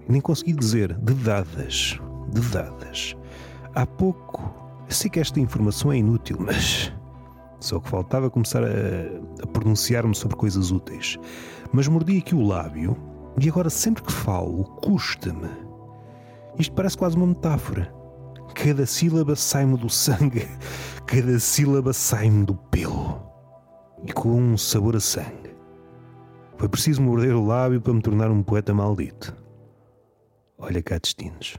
Nem 0.07 0.21
consegui 0.21 0.53
dizer 0.53 0.93
de 0.99 1.15
dadas. 1.15 1.99
De 2.31 2.43
dadas. 2.43 3.17
Há 3.75 3.87
pouco, 3.87 4.55
sei 4.87 5.09
que 5.09 5.19
esta 5.19 5.41
informação 5.41 5.91
é 5.91 5.97
inútil, 5.97 6.37
mas 6.39 6.93
só 7.61 7.81
que 7.81 7.89
faltava 7.89 8.29
começar 8.29 8.63
a, 8.63 9.43
a 9.43 9.47
pronunciar-me 9.47 10.15
sobre 10.15 10.37
coisas 10.37 10.71
úteis. 10.71 11.19
Mas 11.73 11.89
mordi 11.89 12.19
aqui 12.19 12.35
o 12.35 12.47
lábio 12.47 12.99
e 13.41 13.49
agora, 13.49 13.71
sempre 13.71 14.03
que 14.03 14.13
falo, 14.13 14.63
custa-me. 14.83 15.49
Isto 16.59 16.75
parece 16.75 16.99
quase 16.99 17.17
uma 17.17 17.29
metáfora. 17.29 18.04
Cada 18.55 18.87
sílaba 18.87 19.35
sai-me 19.35 19.77
do 19.77 19.91
sangue, 19.91 20.49
cada 21.07 21.39
sílaba 21.39 21.93
sai-me 21.93 22.47
do 22.47 22.55
pelo. 22.55 23.21
E 24.07 24.13
com 24.13 24.31
um 24.31 24.57
sabor 24.57 24.97
a 24.97 25.01
sangue. 25.01 25.55
Foi 26.57 26.69
preciso 26.69 27.03
morder 27.03 27.35
o 27.35 27.45
lábio 27.45 27.81
para 27.81 27.93
me 27.93 28.01
tornar 28.01 28.31
um 28.31 28.43
poeta 28.43 28.73
maldito. 28.73 29.37
Olha 30.57 30.83
cá, 30.83 30.99
destinos. 30.99 31.57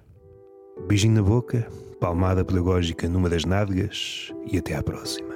Beijinho 0.87 1.15
na 1.15 1.21
boca, 1.21 1.67
palmada 1.99 2.45
pedagógica 2.45 3.07
numa 3.09 3.29
das 3.29 3.45
nádegas 3.45 4.31
e 4.51 4.57
até 4.57 4.75
à 4.75 4.81
próxima. 4.81 5.34